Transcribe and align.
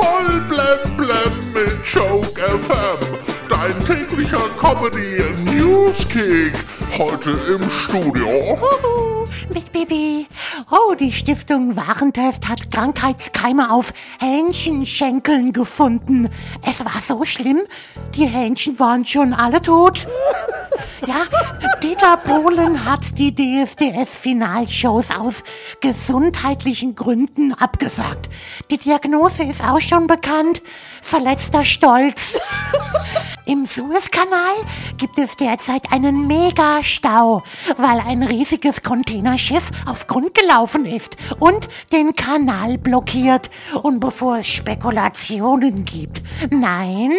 Voll 0.00 0.40
blem 0.48 0.96
blem 0.96 1.52
mit 1.52 1.84
Joke 1.84 2.40
FM. 2.40 3.18
Dein 3.50 3.78
täglicher 3.84 4.48
Comedy 4.58 5.22
Newskick. 5.44 6.54
Heute 6.96 7.32
im 7.48 7.68
Studio. 7.68 8.58
Mit 9.52 9.72
Bibi. 9.72 10.26
Oh, 10.70 10.94
die 10.94 11.12
Stiftung 11.12 11.76
Warentest 11.76 12.48
hat 12.48 12.70
Krankheitskeime 12.70 13.70
auf 13.70 13.92
Hähnchenschenkeln 14.20 15.52
gefunden. 15.52 16.30
Es 16.66 16.82
war 16.82 17.02
so 17.06 17.24
schlimm, 17.24 17.60
die 18.14 18.26
Hähnchen 18.26 18.78
waren 18.78 19.04
schon 19.04 19.34
alle 19.34 19.60
tot. 19.60 20.06
Ja, 21.06 21.22
Dieter 22.00 22.16
Bohlen 22.16 22.86
hat 22.86 23.18
die 23.18 23.34
DSDS-Finalshows 23.34 25.10
aus 25.10 25.42
gesundheitlichen 25.82 26.94
Gründen 26.94 27.52
abgesagt. 27.52 28.30
Die 28.70 28.78
Diagnose 28.78 29.42
ist 29.42 29.62
auch 29.62 29.82
schon 29.82 30.06
bekannt. 30.06 30.62
Verletzter 31.02 31.62
Stolz. 31.62 32.40
Im 33.50 33.66
Suezkanal 33.66 34.54
gibt 34.96 35.18
es 35.18 35.34
derzeit 35.34 35.90
einen 35.90 36.28
Megastau, 36.28 37.42
weil 37.76 37.98
ein 37.98 38.22
riesiges 38.22 38.80
Containerschiff 38.84 39.72
auf 39.86 40.06
Grund 40.06 40.34
gelaufen 40.34 40.86
ist 40.86 41.16
und 41.40 41.66
den 41.90 42.14
Kanal 42.14 42.78
blockiert. 42.78 43.50
Und 43.82 43.98
bevor 43.98 44.36
es 44.36 44.46
Spekulationen 44.46 45.84
gibt, 45.84 46.22
nein, 46.48 47.10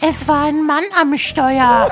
es 0.00 0.26
war 0.26 0.46
ein 0.46 0.64
Mann 0.64 0.84
am 0.98 1.18
Steuer. 1.18 1.90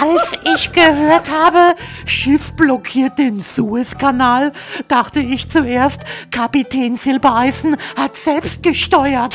Als 0.00 0.38
ich 0.54 0.70
gehört 0.70 1.28
habe, 1.28 1.74
Schiff 2.06 2.52
blockiert 2.52 3.18
den 3.18 3.40
Suezkanal, 3.40 4.52
dachte 4.86 5.18
ich 5.18 5.50
zuerst, 5.50 6.02
Kapitän 6.30 6.96
Silbereisen 6.96 7.76
hat 7.96 8.14
selbst 8.14 8.62
gesteuert. 8.62 9.34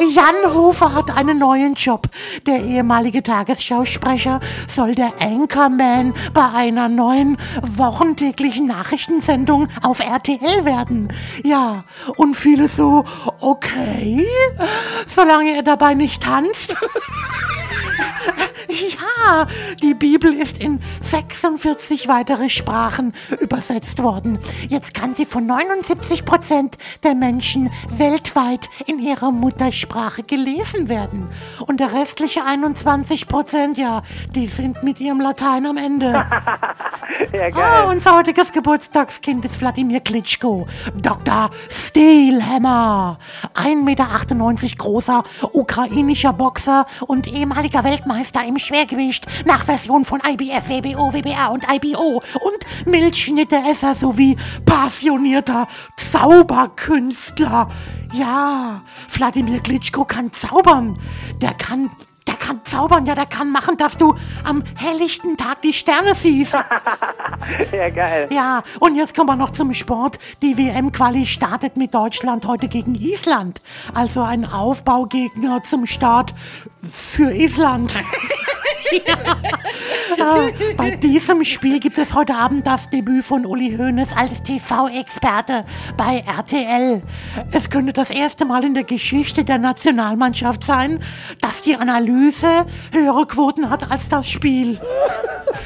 Jan 0.00 0.54
Hofer 0.54 0.94
hat 0.94 1.16
einen 1.16 1.38
neuen 1.38 1.74
Job. 1.74 2.08
Der 2.46 2.62
ehemalige 2.62 3.22
Tagesschausprecher 3.22 4.40
soll 4.68 4.94
der 4.94 5.12
Anchorman 5.20 6.14
bei 6.32 6.48
einer 6.50 6.88
neuen 6.88 7.36
wochentäglichen 7.76 8.66
Nachrichtensendung 8.66 9.68
auf 9.82 10.00
RTL 10.00 10.64
werden. 10.64 11.12
Ja, 11.44 11.84
und 12.16 12.34
viele 12.34 12.68
so, 12.68 13.04
okay, 13.40 14.26
solange 15.06 15.54
er 15.56 15.62
dabei 15.62 15.94
nicht 15.94 16.22
tanzt. 16.22 16.76
Ja, 18.74 19.46
die 19.82 19.94
Bibel 19.94 20.32
ist 20.34 20.58
in 20.58 20.80
46 21.02 22.08
weitere 22.08 22.48
Sprachen 22.50 23.12
übersetzt 23.40 24.02
worden. 24.02 24.38
Jetzt 24.68 24.94
kann 24.94 25.14
sie 25.14 25.26
von 25.26 25.46
79 25.46 26.24
Prozent 26.24 26.76
der 27.02 27.14
Menschen 27.14 27.70
weltweit 27.96 28.68
in 28.86 28.98
ihrer 28.98 29.30
Muttersprache 29.30 30.22
gelesen 30.24 30.88
werden. 30.88 31.28
Und 31.66 31.78
der 31.80 31.92
restliche 31.92 32.44
21 32.44 33.28
Prozent, 33.28 33.78
ja, 33.78 34.02
die 34.34 34.46
sind 34.48 34.82
mit 34.82 35.00
ihrem 35.00 35.20
Latein 35.20 35.66
am 35.66 35.76
Ende. 35.76 36.24
Ja, 37.32 37.44
Ah, 37.44 37.50
geil. 37.50 37.84
unser 37.90 38.16
heutiges 38.16 38.50
Geburtstagskind 38.50 39.44
ist 39.44 39.60
Wladimir 39.60 40.00
Klitschko, 40.00 40.66
Dr. 40.96 41.50
Steelhammer. 41.68 43.18
1,98 43.54 43.74
Meter 43.84 44.76
großer 44.76 45.22
ukrainischer 45.52 46.32
Boxer 46.32 46.86
und 47.06 47.28
ehemaliger 47.28 47.84
Weltmeister 47.84 48.42
im 48.44 48.58
Schwergewicht 48.64 49.26
nach 49.44 49.64
Version 49.64 50.04
von 50.04 50.20
IBF, 50.26 50.68
WBO, 50.68 51.12
WBA 51.12 51.46
und 51.48 51.64
IBO 51.70 52.22
und 52.40 52.86
Milchschnitteesser 52.86 53.94
sowie 53.94 54.36
passionierter 54.64 55.68
Zauberkünstler. 55.96 57.68
Ja, 58.12 58.82
Wladimir 59.10 59.60
Klitschko 59.60 60.04
kann 60.04 60.32
zaubern. 60.32 60.98
Der 61.40 61.54
kann 61.54 61.90
der 62.26 62.36
kann 62.36 62.60
zaubern, 62.64 63.04
ja, 63.04 63.14
der 63.14 63.26
kann 63.26 63.50
machen, 63.50 63.76
dass 63.76 63.96
du 63.98 64.14
am 64.44 64.62
helllichten 64.76 65.36
Tag 65.36 65.60
die 65.62 65.72
Sterne 65.72 66.14
siehst. 66.14 66.54
Ja, 67.72 67.90
geil. 67.90 68.28
Ja, 68.30 68.62
und 68.80 68.94
jetzt 68.96 69.14
kommen 69.14 69.28
wir 69.28 69.36
noch 69.36 69.50
zum 69.50 69.74
Sport. 69.74 70.18
Die 70.40 70.56
WM-Quali 70.56 71.26
startet 71.26 71.76
mit 71.76 71.92
Deutschland 71.92 72.46
heute 72.46 72.68
gegen 72.68 72.94
Island. 72.94 73.60
Also 73.92 74.22
ein 74.22 74.46
Aufbaugegner 74.46 75.62
zum 75.62 75.86
Start 75.86 76.32
für 76.92 77.32
Island. 77.32 77.94
ja. 80.16 80.46
äh, 80.46 80.74
bei 80.76 80.90
diesem 80.96 81.44
Spiel 81.44 81.80
gibt 81.80 81.98
es 81.98 82.14
heute 82.14 82.34
Abend 82.34 82.66
das 82.66 82.88
Debüt 82.90 83.24
von 83.24 83.46
Uli 83.46 83.76
Hoeneß 83.76 84.08
als 84.16 84.42
TV-Experte 84.42 85.64
bei 85.96 86.24
RTL. 86.26 87.02
Es 87.52 87.70
könnte 87.70 87.92
das 87.92 88.10
erste 88.10 88.44
Mal 88.44 88.64
in 88.64 88.74
der 88.74 88.84
Geschichte 88.84 89.44
der 89.44 89.58
Nationalmannschaft 89.58 90.64
sein, 90.64 91.00
dass 91.40 91.62
die 91.62 91.76
Analyse 91.76 92.66
höhere 92.92 93.26
Quoten 93.26 93.70
hat 93.70 93.90
als 93.90 94.08
das 94.08 94.28
Spiel. 94.28 94.80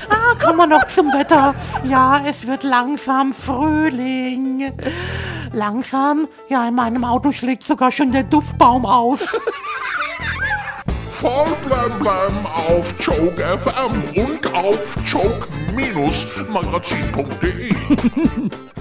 Ah, 0.09 0.35
kommen 0.43 0.59
wir 0.59 0.67
noch 0.67 0.87
zum 0.89 1.13
Wetter. 1.13 1.55
Ja, 1.85 2.23
es 2.27 2.47
wird 2.47 2.63
langsam 2.63 3.33
Frühling. 3.33 4.73
Langsam? 5.53 6.29
Ja, 6.49 6.67
in 6.69 6.75
meinem 6.75 7.05
Auto 7.05 7.33
schlägt 7.33 7.65
sogar 7.65 7.91
schon 7.93 8.13
der 8.13 8.25
Duftbaum 8.25 8.85
aus. 8.85 9.21
Voll 11.21 11.57
blem 11.67 12.47
auf 12.47 12.95
Joke 13.01 13.43
FM 13.43 14.05
und 14.15 14.55
auf 14.55 14.97
joke-magazin.de. 15.05 17.75